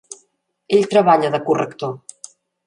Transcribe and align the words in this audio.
Ell 0.77 0.87
treballa 0.93 1.31
de 1.35 1.41
corrector. 1.51 1.95